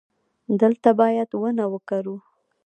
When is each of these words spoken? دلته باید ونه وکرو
دلته 0.61 0.89
باید 0.99 1.29
ونه 1.41 1.65
وکرو 1.73 2.15